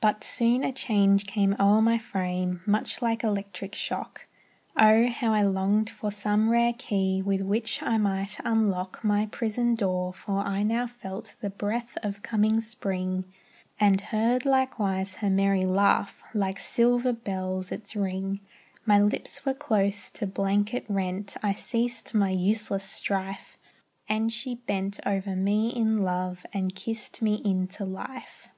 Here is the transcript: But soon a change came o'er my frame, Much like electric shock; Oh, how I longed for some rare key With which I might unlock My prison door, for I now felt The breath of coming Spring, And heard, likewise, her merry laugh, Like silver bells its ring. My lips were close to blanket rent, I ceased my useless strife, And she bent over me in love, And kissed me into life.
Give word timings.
But 0.00 0.24
soon 0.24 0.64
a 0.64 0.72
change 0.72 1.26
came 1.28 1.54
o'er 1.60 1.80
my 1.80 1.96
frame, 1.96 2.60
Much 2.66 3.00
like 3.00 3.22
electric 3.22 3.72
shock; 3.72 4.26
Oh, 4.76 5.06
how 5.08 5.32
I 5.32 5.42
longed 5.42 5.88
for 5.90 6.10
some 6.10 6.50
rare 6.50 6.72
key 6.76 7.22
With 7.22 7.40
which 7.42 7.80
I 7.84 7.98
might 7.98 8.36
unlock 8.44 9.04
My 9.04 9.26
prison 9.26 9.76
door, 9.76 10.12
for 10.12 10.40
I 10.40 10.64
now 10.64 10.88
felt 10.88 11.36
The 11.40 11.50
breath 11.50 11.96
of 12.02 12.20
coming 12.20 12.60
Spring, 12.60 13.26
And 13.78 14.00
heard, 14.00 14.44
likewise, 14.44 15.14
her 15.16 15.30
merry 15.30 15.66
laugh, 15.66 16.20
Like 16.34 16.58
silver 16.58 17.12
bells 17.12 17.70
its 17.70 17.94
ring. 17.94 18.40
My 18.84 19.00
lips 19.00 19.46
were 19.46 19.54
close 19.54 20.10
to 20.10 20.26
blanket 20.26 20.84
rent, 20.88 21.36
I 21.44 21.52
ceased 21.52 22.12
my 22.12 22.30
useless 22.30 22.82
strife, 22.82 23.56
And 24.08 24.32
she 24.32 24.56
bent 24.56 24.98
over 25.06 25.36
me 25.36 25.68
in 25.68 25.98
love, 26.02 26.44
And 26.52 26.74
kissed 26.74 27.22
me 27.22 27.34
into 27.44 27.84
life. 27.84 28.48